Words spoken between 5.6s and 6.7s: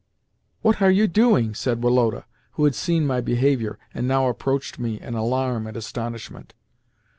and astonishment.